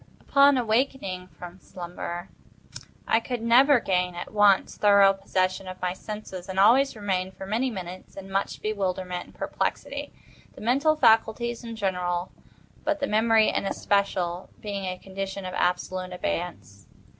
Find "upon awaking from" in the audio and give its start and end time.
0.21-1.59